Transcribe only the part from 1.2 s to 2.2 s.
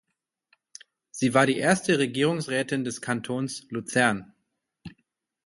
war die erste